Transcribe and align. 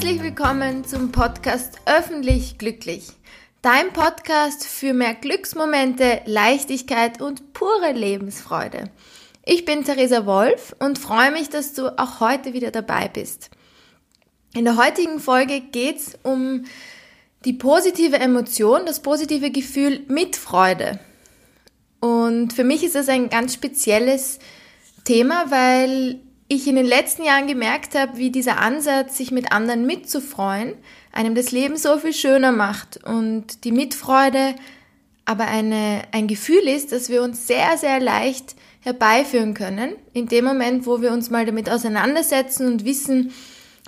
Herzlich 0.00 0.22
willkommen 0.22 0.82
zum 0.86 1.12
Podcast 1.12 1.78
Öffentlich 1.84 2.56
Glücklich. 2.56 3.08
Dein 3.60 3.92
Podcast 3.92 4.64
für 4.66 4.94
mehr 4.94 5.12
Glücksmomente, 5.12 6.22
Leichtigkeit 6.24 7.20
und 7.20 7.52
pure 7.52 7.92
Lebensfreude. 7.92 8.88
Ich 9.44 9.66
bin 9.66 9.84
Theresa 9.84 10.24
Wolf 10.24 10.74
und 10.78 10.98
freue 10.98 11.30
mich, 11.32 11.50
dass 11.50 11.74
du 11.74 11.98
auch 11.98 12.18
heute 12.20 12.54
wieder 12.54 12.70
dabei 12.70 13.08
bist. 13.08 13.50
In 14.54 14.64
der 14.64 14.78
heutigen 14.78 15.20
Folge 15.20 15.60
geht 15.60 15.98
es 15.98 16.18
um 16.22 16.64
die 17.44 17.52
positive 17.52 18.18
Emotion, 18.18 18.86
das 18.86 19.02
positive 19.02 19.50
Gefühl 19.50 20.00
mit 20.08 20.34
Freude. 20.34 20.98
Und 22.00 22.54
für 22.54 22.64
mich 22.64 22.84
ist 22.84 22.94
das 22.94 23.10
ein 23.10 23.28
ganz 23.28 23.52
spezielles 23.52 24.38
Thema, 25.04 25.50
weil 25.50 26.20
ich 26.50 26.66
in 26.66 26.74
den 26.74 26.84
letzten 26.84 27.22
Jahren 27.22 27.46
gemerkt 27.46 27.94
habe, 27.94 28.18
wie 28.18 28.30
dieser 28.30 28.58
Ansatz, 28.58 29.16
sich 29.16 29.30
mit 29.30 29.52
anderen 29.52 29.86
mitzufreuen, 29.86 30.74
einem 31.12 31.36
das 31.36 31.52
Leben 31.52 31.76
so 31.76 31.96
viel 31.96 32.12
schöner 32.12 32.50
macht 32.50 33.02
und 33.04 33.64
die 33.64 33.72
Mitfreude 33.72 34.56
aber 35.24 35.46
eine, 35.46 36.02
ein 36.10 36.26
Gefühl 36.26 36.66
ist, 36.66 36.90
dass 36.90 37.08
wir 37.08 37.22
uns 37.22 37.46
sehr, 37.46 37.76
sehr 37.76 38.00
leicht 38.00 38.56
herbeiführen 38.80 39.54
können, 39.54 39.92
in 40.12 40.26
dem 40.26 40.44
Moment, 40.44 40.86
wo 40.86 41.00
wir 41.00 41.12
uns 41.12 41.30
mal 41.30 41.46
damit 41.46 41.70
auseinandersetzen 41.70 42.66
und 42.66 42.84
wissen, 42.84 43.32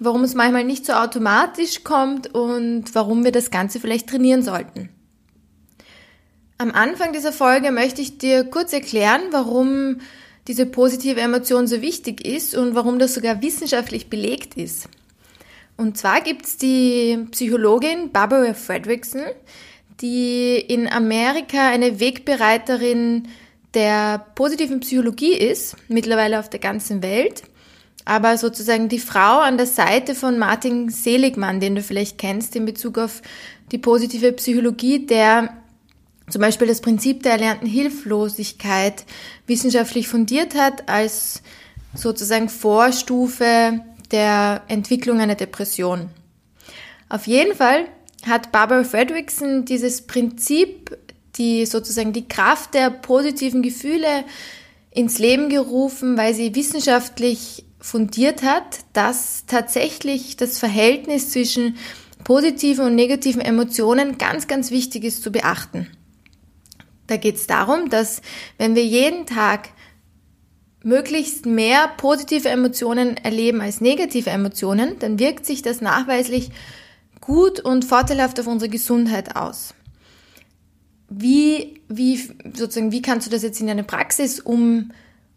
warum 0.00 0.22
es 0.22 0.34
manchmal 0.34 0.62
nicht 0.62 0.86
so 0.86 0.92
automatisch 0.92 1.82
kommt 1.82 2.32
und 2.32 2.94
warum 2.94 3.24
wir 3.24 3.32
das 3.32 3.50
Ganze 3.50 3.80
vielleicht 3.80 4.08
trainieren 4.08 4.42
sollten. 4.42 4.88
Am 6.58 6.70
Anfang 6.70 7.12
dieser 7.12 7.32
Folge 7.32 7.72
möchte 7.72 8.02
ich 8.02 8.18
dir 8.18 8.44
kurz 8.44 8.72
erklären, 8.72 9.22
warum 9.32 9.96
diese 10.48 10.66
positive 10.66 11.20
Emotion 11.20 11.66
so 11.66 11.80
wichtig 11.82 12.26
ist 12.26 12.54
und 12.54 12.74
warum 12.74 12.98
das 12.98 13.14
sogar 13.14 13.42
wissenschaftlich 13.42 14.08
belegt 14.08 14.54
ist. 14.54 14.88
Und 15.76 15.96
zwar 15.96 16.20
gibt 16.20 16.46
es 16.46 16.56
die 16.56 17.26
Psychologin 17.30 18.10
Barbara 18.12 18.54
Fredrickson, 18.54 19.22
die 20.00 20.56
in 20.56 20.88
Amerika 20.88 21.70
eine 21.70 22.00
Wegbereiterin 22.00 23.28
der 23.74 24.26
positiven 24.34 24.80
Psychologie 24.80 25.34
ist, 25.34 25.76
mittlerweile 25.88 26.38
auf 26.38 26.50
der 26.50 26.60
ganzen 26.60 27.02
Welt, 27.02 27.44
aber 28.04 28.36
sozusagen 28.36 28.88
die 28.88 28.98
Frau 28.98 29.40
an 29.40 29.56
der 29.56 29.66
Seite 29.66 30.14
von 30.14 30.38
Martin 30.38 30.90
Seligmann, 30.90 31.60
den 31.60 31.76
du 31.76 31.82
vielleicht 31.82 32.18
kennst 32.18 32.54
in 32.56 32.66
Bezug 32.66 32.98
auf 32.98 33.22
die 33.70 33.78
positive 33.78 34.32
Psychologie, 34.32 35.06
der 35.06 35.61
zum 36.32 36.40
Beispiel 36.40 36.66
das 36.66 36.80
Prinzip 36.80 37.22
der 37.22 37.32
erlernten 37.32 37.68
Hilflosigkeit 37.68 39.04
wissenschaftlich 39.46 40.08
fundiert 40.08 40.54
hat 40.54 40.88
als 40.88 41.42
sozusagen 41.94 42.48
Vorstufe 42.48 43.80
der 44.10 44.62
Entwicklung 44.68 45.20
einer 45.20 45.34
Depression. 45.34 46.08
Auf 47.10 47.26
jeden 47.26 47.54
Fall 47.54 47.84
hat 48.24 48.50
Barbara 48.50 48.82
Fredrickson 48.82 49.66
dieses 49.66 50.06
Prinzip, 50.06 50.96
die 51.36 51.66
sozusagen 51.66 52.14
die 52.14 52.26
Kraft 52.26 52.72
der 52.72 52.88
positiven 52.88 53.60
Gefühle 53.60 54.24
ins 54.90 55.18
Leben 55.18 55.50
gerufen, 55.50 56.16
weil 56.16 56.32
sie 56.32 56.54
wissenschaftlich 56.54 57.66
fundiert 57.78 58.42
hat, 58.42 58.78
dass 58.94 59.44
tatsächlich 59.46 60.38
das 60.38 60.58
Verhältnis 60.58 61.28
zwischen 61.28 61.76
positiven 62.24 62.86
und 62.86 62.94
negativen 62.94 63.42
Emotionen 63.42 64.16
ganz, 64.16 64.46
ganz 64.46 64.70
wichtig 64.70 65.04
ist 65.04 65.22
zu 65.22 65.30
beachten. 65.30 65.88
Da 67.06 67.16
geht 67.16 67.36
es 67.36 67.46
darum, 67.46 67.90
dass 67.90 68.22
wenn 68.58 68.74
wir 68.74 68.84
jeden 68.84 69.26
Tag 69.26 69.70
möglichst 70.84 71.46
mehr 71.46 71.88
positive 71.96 72.48
Emotionen 72.48 73.16
erleben 73.16 73.60
als 73.60 73.80
negative 73.80 74.30
Emotionen, 74.30 74.98
dann 74.98 75.18
wirkt 75.18 75.46
sich 75.46 75.62
das 75.62 75.80
nachweislich 75.80 76.50
gut 77.20 77.60
und 77.60 77.84
vorteilhaft 77.84 78.38
auf 78.40 78.46
unsere 78.46 78.70
Gesundheit 78.70 79.36
aus. 79.36 79.74
Wie, 81.08 81.80
wie, 81.88 82.16
sozusagen, 82.54 82.92
wie 82.92 83.02
kannst 83.02 83.26
du 83.26 83.30
das 83.30 83.42
jetzt 83.42 83.60
in 83.60 83.66
deine 83.66 83.84
Praxis 83.84 84.40
um, 84.40 84.90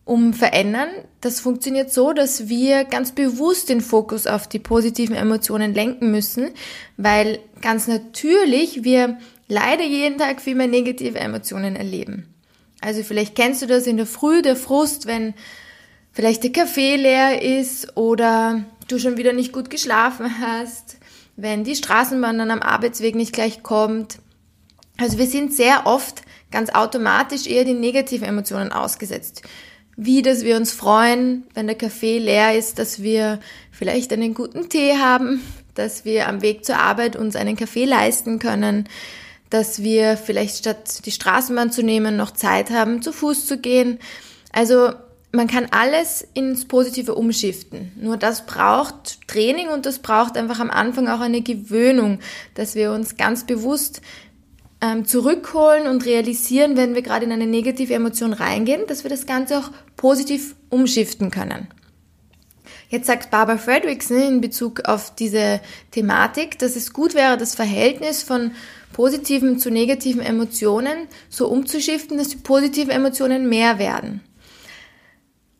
um 0.04 0.34
verändern? 0.34 0.88
Das 1.22 1.42
funktioniert 1.42 1.92
so, 1.92 2.14
dass 2.14 2.48
wir 2.48 2.86
ganz 2.86 3.12
bewusst 3.12 3.70
den 3.70 3.82
Fokus 3.82 4.26
auf 4.26 4.48
die 4.48 4.60
positiven 4.60 5.16
Emotionen 5.16 5.74
lenken 5.74 6.12
müssen, 6.12 6.50
weil 6.98 7.40
ganz 7.62 7.88
natürlich 7.88 8.84
wir 8.84 9.18
leider 9.48 9.84
jeden 9.84 10.18
Tag 10.18 10.42
viel 10.42 10.56
mehr 10.56 10.68
negative 10.68 11.20
Emotionen 11.20 11.76
erleben. 11.76 12.34
Also 12.82 13.04
vielleicht 13.04 13.36
kennst 13.36 13.62
du 13.62 13.68
das 13.68 13.88
in 13.88 13.98
der 13.98 14.06
Früh, 14.06 14.42
der 14.42 14.56
Frust, 14.56 15.08
wenn 15.08 15.34
vielleicht 16.12 16.44
der 16.44 16.52
Kaffee 16.52 16.96
leer 16.96 17.42
ist 17.42 17.98
oder 17.98 18.64
du 18.88 19.00
schon 19.00 19.18
wieder 19.18 19.34
nicht 19.34 19.52
gut 19.52 19.70
geschlafen 19.70 20.40
hast, 20.40 20.98
wenn 21.36 21.64
die 21.64 21.76
Straßenbahn 21.76 22.38
dann 22.38 22.52
am 22.52 22.62
Arbeitsweg 22.62 23.16
nicht 23.16 23.34
gleich 23.34 23.64
kommt. 23.64 24.20
Also 24.98 25.18
wir 25.18 25.28
sind 25.28 25.54
sehr 25.54 25.86
oft 25.86 26.22
ganz 26.52 26.70
automatisch 26.70 27.48
eher 27.48 27.66
den 27.66 27.80
negativen 27.80 28.28
Emotionen 28.28 28.72
ausgesetzt. 28.72 29.42
Wie, 29.98 30.22
dass 30.22 30.44
wir 30.44 30.58
uns 30.58 30.72
freuen, 30.72 31.46
wenn 31.54 31.68
der 31.68 31.78
Kaffee 31.78 32.20
leer 32.20 32.58
ist, 32.58 32.80
dass 32.80 33.02
wir 33.02 33.40
vielleicht 33.72 34.12
einen 34.14 34.34
guten 34.34 34.70
Tee 34.70 34.98
haben, 34.98 35.42
dass 35.74 36.06
wir 36.06 36.28
am 36.28 36.42
Weg 36.42 36.66
zur 36.66 36.78
Arbeit 36.78 37.16
uns 37.16 37.36
einen 37.36 37.56
Kaffee 37.56 37.86
leisten 37.86 38.40
können, 38.40 38.88
dass 39.50 39.84
wir 39.84 40.18
vielleicht 40.18 40.58
statt 40.58 41.06
die 41.06 41.12
Straßenbahn 41.12 41.72
zu 41.72 41.84
nehmen 41.84 42.18
noch 42.18 42.32
Zeit 42.32 42.70
haben, 42.72 43.02
zu 43.02 43.12
Fuß 43.12 43.46
zu 43.46 43.58
gehen. 43.58 44.00
Also 44.52 44.92
man 45.32 45.48
kann 45.48 45.68
alles 45.72 46.26
ins 46.34 46.66
Positive 46.66 47.14
umschiften. 47.14 47.92
Nur 47.96 48.18
das 48.18 48.46
braucht 48.46 49.28
Training 49.28 49.68
und 49.68 49.86
das 49.86 50.00
braucht 50.00 50.38
einfach 50.38 50.60
am 50.60 50.72
Anfang 50.72 51.08
auch 51.08 51.20
eine 51.20 51.42
Gewöhnung, 51.42 52.20
dass 52.56 52.76
wir 52.76 52.92
uns 52.92 53.18
ganz 53.18 53.46
bewusst 53.46 54.02
ähm, 54.82 55.06
zurückholen 55.06 55.88
und 55.88 56.06
realisieren, 56.06 56.78
wenn 56.78 56.96
wir 56.96 57.02
gerade 57.02 57.26
in 57.26 57.32
eine 57.32 57.48
negative 57.48 57.94
Emotion 57.94 58.34
reingehen, 58.34 58.82
dass 58.88 59.04
wir 59.04 59.10
das 59.10 59.26
Ganze 59.26 59.60
auch 59.60 59.72
positiv 59.96 60.56
umschiften 60.70 61.32
können. 61.32 61.68
Jetzt 62.90 63.08
sagt 63.08 63.32
Barbara 63.32 63.58
Fredrickson 63.58 64.18
in 64.18 64.42
Bezug 64.42 64.88
auf 64.88 65.16
diese 65.16 65.60
Thematik, 65.92 66.60
dass 66.60 66.76
es 66.76 66.94
gut 66.94 67.16
wäre, 67.16 67.38
das 67.38 67.56
Verhältnis 67.56 68.24
von 68.24 68.52
positiven 68.94 69.60
zu 69.60 69.72
negativen 69.72 70.22
Emotionen 70.22 71.08
so 71.30 71.48
umzuschiften, 71.48 72.18
dass 72.18 72.30
die 72.30 72.38
positiven 72.38 72.92
Emotionen 72.92 73.50
mehr 73.50 73.80
werden. 73.80 74.22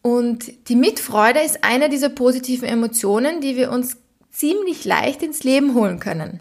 Und 0.02 0.70
die 0.70 0.76
Mitfreude 0.76 1.42
ist 1.42 1.64
eine 1.64 1.90
dieser 1.90 2.10
positiven 2.10 2.68
Emotionen, 2.68 3.42
die 3.42 3.56
wir 3.56 3.72
uns 3.72 3.98
ziemlich 4.32 4.86
leicht 4.86 5.24
ins 5.24 5.44
Leben 5.44 5.74
holen 5.74 6.00
können. 6.00 6.40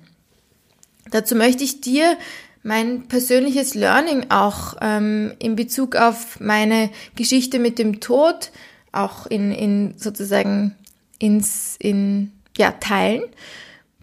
Dazu 1.10 1.34
möchte 1.34 1.64
ich 1.64 1.80
dir 1.80 2.16
mein 2.62 3.08
persönliches 3.08 3.74
Learning 3.74 4.30
auch 4.30 4.74
ähm, 4.80 5.32
in 5.38 5.56
Bezug 5.56 5.96
auf 5.96 6.40
meine 6.40 6.90
Geschichte 7.14 7.58
mit 7.58 7.78
dem 7.78 8.00
Tod 8.00 8.50
auch 8.94 9.26
in, 9.26 9.52
in 9.52 9.94
sozusagen 9.96 10.74
ins 11.18 11.76
in 11.78 12.32
ja 12.56 12.72
teilen 12.72 13.22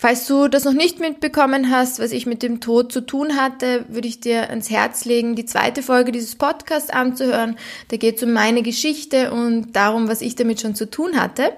Falls 0.02 0.26
du 0.26 0.48
das 0.48 0.64
noch 0.64 0.74
nicht 0.74 1.00
mitbekommen 1.00 1.70
hast, 1.70 2.00
was 2.00 2.12
ich 2.12 2.26
mit 2.26 2.42
dem 2.42 2.60
Tod 2.60 2.92
zu 2.92 3.02
tun 3.02 3.38
hatte, 3.38 3.86
würde 3.88 4.08
ich 4.08 4.20
dir 4.20 4.50
ans 4.50 4.72
Herz 4.72 5.06
legen, 5.06 5.36
die 5.36 5.46
zweite 5.46 5.84
Folge 5.84 6.12
dieses 6.12 6.36
Podcasts 6.38 6.90
anzuhören. 6.90 7.56
Da 7.90 7.98
geht 7.98 8.18
es 8.18 8.24
um 8.24 8.34
meine 8.34 8.64
Geschichte 8.64 9.32
und 9.32 9.74
darum, 9.74 10.08
was 10.08 10.22
ich 10.22 10.34
damit 10.34 10.60
schon 10.60 10.74
zu 10.74 10.90
tun 10.90 11.22
hatte. 11.22 11.54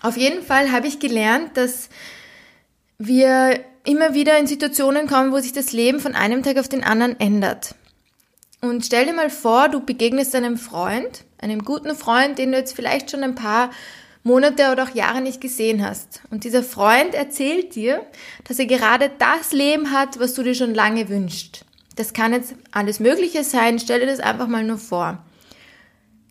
Auf 0.00 0.16
jeden 0.16 0.44
Fall 0.44 0.70
habe 0.70 0.86
ich 0.86 1.00
gelernt, 1.00 1.56
dass 1.56 1.88
wir 2.98 3.58
immer 3.84 4.14
wieder 4.14 4.38
in 4.38 4.46
Situationen 4.46 5.08
kommen, 5.08 5.32
wo 5.32 5.40
sich 5.40 5.52
das 5.52 5.72
Leben 5.72 5.98
von 5.98 6.14
einem 6.14 6.44
Tag 6.44 6.56
auf 6.58 6.68
den 6.68 6.84
anderen 6.84 7.18
ändert. 7.18 7.74
Und 8.64 8.86
stell 8.86 9.04
dir 9.04 9.12
mal 9.12 9.28
vor, 9.28 9.68
du 9.68 9.80
begegnest 9.80 10.34
einem 10.34 10.56
Freund, 10.56 11.24
einem 11.36 11.66
guten 11.66 11.94
Freund, 11.94 12.38
den 12.38 12.50
du 12.50 12.56
jetzt 12.56 12.74
vielleicht 12.74 13.10
schon 13.10 13.22
ein 13.22 13.34
paar 13.34 13.70
Monate 14.22 14.72
oder 14.72 14.84
auch 14.84 14.94
Jahre 14.94 15.20
nicht 15.20 15.42
gesehen 15.42 15.86
hast. 15.86 16.22
Und 16.30 16.44
dieser 16.44 16.62
Freund 16.62 17.14
erzählt 17.14 17.74
dir, 17.74 18.06
dass 18.44 18.58
er 18.58 18.64
gerade 18.64 19.10
das 19.18 19.52
Leben 19.52 19.92
hat, 19.92 20.18
was 20.18 20.32
du 20.32 20.42
dir 20.42 20.54
schon 20.54 20.72
lange 20.72 21.10
wünschst. 21.10 21.66
Das 21.96 22.14
kann 22.14 22.32
jetzt 22.32 22.54
alles 22.72 23.00
Mögliche 23.00 23.44
sein, 23.44 23.78
stell 23.78 24.00
dir 24.00 24.06
das 24.06 24.20
einfach 24.20 24.48
mal 24.48 24.64
nur 24.64 24.78
vor. 24.78 25.22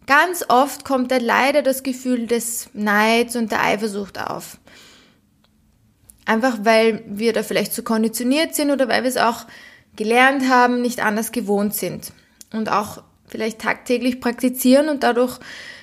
Ganz 0.08 0.44
oft 0.50 0.86
kommt 0.86 1.12
da 1.12 1.18
leider 1.18 1.62
das 1.62 1.84
Gefühl 1.84 2.25
des 2.25 2.72
Neids 2.74 3.36
und 3.36 3.52
der 3.52 3.63
Eifersucht 3.63 4.19
auf. 4.19 4.58
Einfach 6.25 6.58
weil 6.63 7.04
wir 7.06 7.31
da 7.31 7.44
vielleicht 7.44 7.74
zu 7.74 7.84
konditioniert 7.84 8.56
sind 8.56 8.72
oder 8.72 8.88
weil 8.88 9.04
wir 9.04 9.10
es 9.10 9.18
auch 9.18 9.46
gelernt 9.96 10.50
haben, 10.50 10.81
nicht 10.81 11.00
anders 11.00 11.31
gewohnt 11.31 11.75
sind. 11.75 12.12
Und 12.54 12.70
auch 12.70 13.04
vielleicht 13.28 13.60
tagtäglich 13.60 14.22
praktizieren 14.22 14.88
und 14.88 15.04
dadurch 15.04 15.40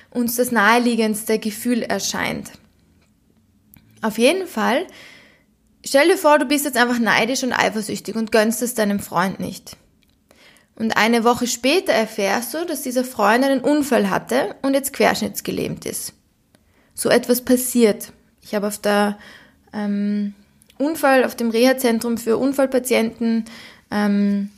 uns 0.09 0.35
das 0.35 0.51
naheliegendste 0.51 1.37
Gefühl 1.37 1.83
erscheint. 1.83 2.51
Auf 4.01 4.17
jeden 4.17 4.47
Fall, 4.47 4.87
stell 5.85 6.07
dir 6.07 6.17
vor, 6.17 6.39
du 6.39 6.45
bist 6.45 6.65
jetzt 6.65 6.77
einfach 6.77 6.99
neidisch 6.99 7.43
und 7.43 7.53
eifersüchtig 7.53 8.15
und 8.15 8.31
gönnst 8.31 8.61
es 8.61 8.73
deinem 8.73 8.99
Freund 8.99 9.39
nicht. 9.39 9.77
Und 10.75 10.97
eine 10.97 11.23
Woche 11.23 11.45
später 11.45 11.93
erfährst 11.93 12.53
du, 12.53 12.65
dass 12.65 12.81
dieser 12.81 13.03
Freund 13.03 13.43
einen 13.43 13.61
Unfall 13.61 14.09
hatte 14.09 14.55
und 14.61 14.73
jetzt 14.73 14.93
querschnittsgelähmt 14.93 15.85
ist. 15.85 16.13
So 16.95 17.09
etwas 17.09 17.41
passiert. 17.41 18.11
Ich 18.41 18.55
habe 18.55 18.67
auf 18.67 18.79
der 18.79 19.17
ähm, 19.73 20.33
Unfall 20.77 21.23
auf 21.23 21.35
dem 21.35 21.51
Reha-Zentrum 21.51 22.17
für 22.17 22.37
Unfallpatienten 22.37 23.45
ähm, 23.91 24.49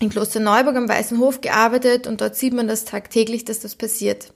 in 0.00 0.10
Klosterneuburg 0.10 0.76
am 0.76 0.88
Weißen 0.88 1.18
Hof 1.18 1.40
gearbeitet 1.40 2.06
und 2.06 2.20
dort 2.20 2.36
sieht 2.36 2.52
man 2.52 2.68
das 2.68 2.84
tagtäglich, 2.84 3.44
dass 3.44 3.60
das 3.60 3.74
passiert. 3.74 4.32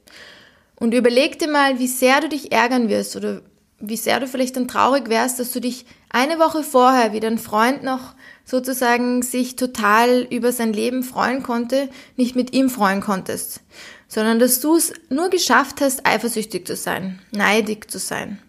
Und 0.77 0.95
überleg 0.95 1.39
dir 1.39 1.49
mal, 1.49 1.79
wie 1.79 1.87
sehr 1.87 2.21
du 2.21 2.29
dich 2.29 2.53
ärgern 2.53 2.89
wirst 2.89 3.17
oder 3.17 3.43
wie 3.79 3.97
sehr 3.97 4.21
du 4.21 4.27
vielleicht 4.27 4.57
dann 4.57 4.69
traurig 4.69 5.09
wärst, 5.09 5.39
dass 5.39 5.53
du 5.53 5.61
dich 5.61 5.87
eine 6.11 6.39
Woche 6.39 6.63
vorher, 6.63 7.13
wie 7.13 7.21
dein 7.21 7.39
Freund 7.39 7.83
noch 7.83 8.15
sozusagen 8.45 9.23
sich 9.23 9.57
total 9.57 10.27
über 10.31 10.53
sein 10.53 10.73
Leben 10.73 11.03
freuen 11.03 11.43
konnte, 11.43 11.89
nicht 12.17 12.37
mit 12.37 12.53
ihm 12.53 12.69
freuen 12.69 13.01
konntest, 13.01 13.61
sondern 14.09 14.39
dass 14.39 14.61
du 14.61 14.77
es 14.77 14.93
nur 15.09 15.31
geschafft 15.31 15.81
hast, 15.81 16.07
eifersüchtig 16.07 16.67
zu 16.67 16.77
sein, 16.77 17.21
neidig 17.31 17.91
zu 17.91 17.99
sein. 17.99 18.41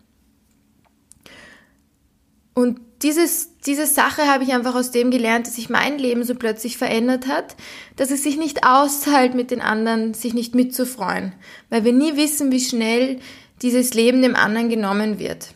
Und 2.53 2.81
dieses, 3.03 3.57
diese 3.65 3.87
Sache 3.87 4.27
habe 4.27 4.43
ich 4.43 4.53
einfach 4.53 4.75
aus 4.75 4.91
dem 4.91 5.11
gelernt, 5.11 5.47
dass 5.47 5.55
sich 5.55 5.69
mein 5.69 5.97
Leben 5.97 6.23
so 6.23 6.35
plötzlich 6.35 6.77
verändert 6.77 7.27
hat, 7.27 7.55
dass 7.95 8.11
es 8.11 8.23
sich 8.23 8.37
nicht 8.37 8.65
auszahlt, 8.65 9.33
mit 9.33 9.51
den 9.51 9.61
anderen 9.61 10.13
sich 10.13 10.33
nicht 10.33 10.55
mitzufreuen, 10.55 11.33
weil 11.69 11.83
wir 11.83 11.93
nie 11.93 12.15
wissen, 12.15 12.51
wie 12.51 12.59
schnell 12.59 13.19
dieses 13.61 13.93
Leben 13.93 14.21
dem 14.21 14.35
anderen 14.35 14.69
genommen 14.69 15.19
wird. 15.19 15.49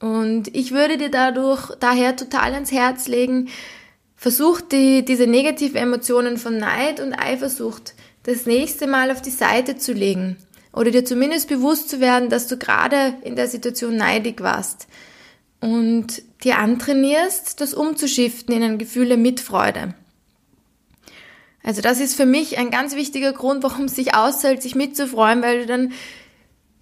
Und 0.00 0.54
ich 0.54 0.72
würde 0.72 0.98
dir 0.98 1.10
dadurch 1.10 1.74
daher 1.80 2.16
total 2.16 2.52
ans 2.54 2.72
Herz 2.72 3.08
legen, 3.08 3.48
versuch 4.14 4.60
die, 4.60 5.04
diese 5.04 5.26
negativen 5.26 5.76
Emotionen 5.76 6.36
von 6.36 6.58
Neid 6.58 7.00
und 7.00 7.14
Eifersucht 7.14 7.94
das 8.24 8.46
nächste 8.46 8.86
Mal 8.86 9.10
auf 9.10 9.22
die 9.22 9.30
Seite 9.30 9.76
zu 9.76 9.92
legen 9.92 10.36
oder 10.72 10.90
dir 10.90 11.04
zumindest 11.04 11.48
bewusst 11.48 11.88
zu 11.88 12.00
werden, 12.00 12.28
dass 12.28 12.48
du 12.48 12.56
gerade 12.56 13.14
in 13.22 13.36
der 13.36 13.48
Situation 13.48 13.96
neidig 13.96 14.40
warst 14.42 14.88
und 15.60 16.22
dir 16.44 16.58
antrainierst, 16.58 17.60
das 17.60 17.74
umzuschiften 17.74 18.54
in 18.54 18.62
ein 18.62 18.78
Gefühl 18.78 19.08
der 19.08 19.16
Mitfreude. 19.16 19.94
Also 21.62 21.82
das 21.82 21.98
ist 21.98 22.14
für 22.14 22.26
mich 22.26 22.58
ein 22.58 22.70
ganz 22.70 22.94
wichtiger 22.94 23.32
Grund, 23.32 23.64
warum 23.64 23.86
es 23.86 23.96
sich 23.96 24.14
auszahlt, 24.14 24.62
sich 24.62 24.76
mitzufreuen, 24.76 25.42
weil 25.42 25.60
du 25.60 25.66
dann 25.66 25.92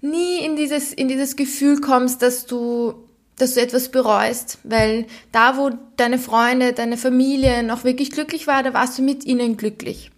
nie 0.03 0.45
in 0.45 0.57
dieses, 0.57 0.93
in 0.93 1.09
dieses 1.09 1.37
Gefühl 1.37 1.81
kommst, 1.81 2.21
dass 2.21 2.45
du, 2.45 2.95
dass 3.39 3.55
du 3.55 3.63
etwas 3.63 3.89
bereust, 3.89 4.59
weil 4.63 5.07
da, 5.33 5.57
wo 5.57 5.71
deine 5.97 6.19
Freunde, 6.19 6.75
deine 6.75 6.99
Familie 6.99 7.63
noch 7.63 7.85
wirklich 7.85 8.11
glücklich 8.11 8.47
war, 8.47 8.63
da 8.63 8.75
warst 8.75 8.99
du 8.99 9.03
mit 9.03 9.25
ihnen 9.25 9.57
glücklich. 9.57 10.11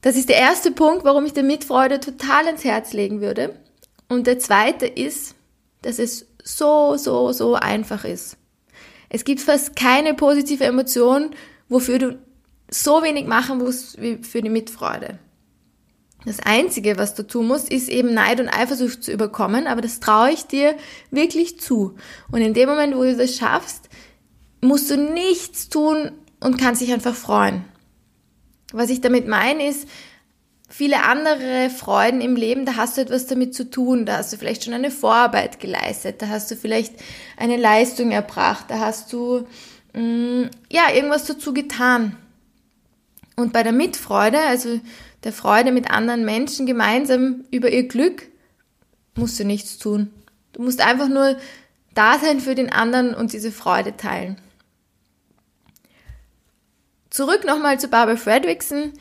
Das 0.00 0.16
ist 0.16 0.30
der 0.30 0.38
erste 0.38 0.70
Punkt, 0.70 1.04
warum 1.04 1.26
ich 1.26 1.32
der 1.34 1.42
Mitfreude 1.42 2.00
total 2.00 2.46
ins 2.46 2.64
Herz 2.64 2.94
legen 2.94 3.20
würde. 3.20 3.54
Und 4.08 4.26
der 4.26 4.38
zweite 4.38 4.86
ist, 4.86 5.34
dass 5.82 5.98
es 5.98 6.26
so, 6.42 6.96
so, 6.96 7.32
so 7.32 7.54
einfach 7.54 8.04
ist. 8.04 8.36
Es 9.08 9.24
gibt 9.24 9.40
fast 9.40 9.76
keine 9.76 10.14
positive 10.14 10.64
Emotion, 10.64 11.30
wofür 11.68 11.98
du 11.98 12.18
so 12.70 13.02
wenig 13.02 13.26
machen 13.26 13.58
musst 13.58 14.00
wie 14.00 14.18
für 14.22 14.42
die 14.42 14.50
Mitfreude. 14.50 15.18
Das 16.24 16.40
Einzige, 16.40 16.98
was 16.98 17.14
du 17.14 17.26
tun 17.26 17.46
musst, 17.46 17.70
ist 17.70 17.88
eben 17.88 18.12
Neid 18.12 18.40
und 18.40 18.48
Eifersucht 18.48 19.02
zu 19.02 19.12
überkommen, 19.12 19.66
aber 19.66 19.80
das 19.80 20.00
traue 20.00 20.32
ich 20.32 20.44
dir 20.44 20.76
wirklich 21.10 21.60
zu. 21.60 21.94
Und 22.30 22.42
in 22.42 22.54
dem 22.54 22.68
Moment, 22.68 22.96
wo 22.96 23.02
du 23.02 23.16
das 23.16 23.36
schaffst, 23.36 23.88
musst 24.60 24.90
du 24.90 24.96
nichts 24.96 25.68
tun 25.68 26.10
und 26.40 26.58
kannst 26.58 26.82
dich 26.82 26.92
einfach 26.92 27.14
freuen. 27.14 27.64
Was 28.72 28.90
ich 28.90 29.00
damit 29.00 29.28
meine 29.28 29.68
ist, 29.68 29.88
viele 30.68 31.02
andere 31.02 31.70
Freuden 31.70 32.20
im 32.20 32.36
Leben, 32.36 32.66
da 32.66 32.76
hast 32.76 32.96
du 32.96 33.00
etwas 33.00 33.26
damit 33.26 33.54
zu 33.54 33.70
tun, 33.70 34.04
da 34.04 34.18
hast 34.18 34.32
du 34.32 34.36
vielleicht 34.36 34.64
schon 34.64 34.74
eine 34.74 34.90
Vorarbeit 34.90 35.60
geleistet, 35.60 36.20
da 36.20 36.28
hast 36.28 36.50
du 36.50 36.56
vielleicht 36.56 36.94
eine 37.36 37.56
Leistung 37.56 38.10
erbracht, 38.10 38.66
da 38.68 38.78
hast 38.78 39.12
du 39.12 39.46
mh, 39.94 40.02
mm, 40.02 40.50
ja 40.70 40.92
irgendwas 40.94 41.24
dazu 41.24 41.54
getan. 41.54 42.16
Und 43.36 43.52
bei 43.52 43.62
der 43.62 43.72
Mitfreude, 43.72 44.40
also 44.40 44.80
der 45.24 45.32
Freude 45.32 45.72
mit 45.72 45.90
anderen 45.90 46.24
Menschen 46.24 46.66
gemeinsam 46.66 47.44
über 47.50 47.70
ihr 47.70 47.88
Glück, 47.88 48.28
musst 49.14 49.38
du 49.40 49.44
nichts 49.44 49.78
tun. 49.78 50.10
Du 50.52 50.62
musst 50.62 50.80
einfach 50.80 51.08
nur 51.08 51.36
da 51.94 52.18
sein 52.18 52.40
für 52.40 52.54
den 52.54 52.70
anderen 52.72 53.14
und 53.14 53.32
diese 53.32 53.52
Freude 53.52 53.96
teilen. 53.96 54.40
Zurück 57.10 57.44
nochmal 57.44 57.80
zu 57.80 57.88
Barbara 57.88 58.16
Fredrickson. 58.16 58.92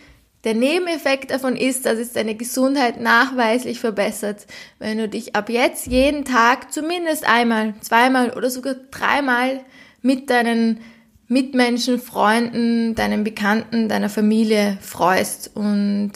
Der 0.47 0.53
Nebeneffekt 0.53 1.31
davon 1.31 1.57
ist, 1.57 1.85
dass 1.85 1.99
es 1.99 2.13
deine 2.13 2.33
Gesundheit 2.33 3.01
nachweislich 3.01 3.81
verbessert, 3.81 4.47
wenn 4.79 4.97
du 4.97 5.09
dich 5.09 5.35
ab 5.35 5.49
jetzt 5.49 5.87
jeden 5.87 6.23
Tag 6.23 6.71
zumindest 6.71 7.27
einmal, 7.27 7.73
zweimal 7.81 8.29
oder 8.29 8.49
sogar 8.49 8.75
dreimal 8.89 9.59
mit 10.01 10.29
deinen 10.29 10.79
Mitmenschen, 11.27 11.99
Freunden, 11.99 12.95
deinen 12.95 13.25
Bekannten, 13.25 13.89
deiner 13.89 14.07
Familie 14.07 14.77
freust 14.79 15.51
und 15.53 16.13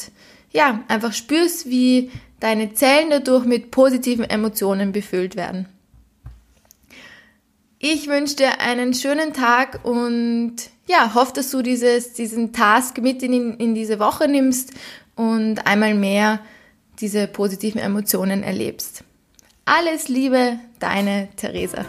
ja, 0.54 0.80
einfach 0.88 1.12
spürst, 1.12 1.70
wie 1.70 2.10
deine 2.40 2.74
Zellen 2.74 3.10
dadurch 3.10 3.44
mit 3.44 3.70
positiven 3.70 4.24
Emotionen 4.24 4.94
befüllt 4.94 5.36
werden. 5.36 5.68
Ich 7.84 8.08
wünsche 8.08 8.36
dir 8.36 8.60
einen 8.60 8.94
schönen 8.94 9.34
Tag 9.34 9.80
und 9.82 10.56
ja, 10.86 11.16
hoffe, 11.16 11.34
dass 11.34 11.50
du 11.50 11.64
dieses, 11.64 12.14
diesen 12.14 12.54
Task 12.54 13.00
mit 13.00 13.24
in, 13.24 13.58
in 13.58 13.74
diese 13.74 13.98
Woche 13.98 14.28
nimmst 14.28 14.74
und 15.16 15.66
einmal 15.66 15.96
mehr 15.96 16.42
diese 17.00 17.26
positiven 17.26 17.82
Emotionen 17.82 18.44
erlebst. 18.44 19.04
Alles 19.66 20.10
Liebe, 20.10 20.60
deine 20.80 21.30
Theresa. 21.38 21.84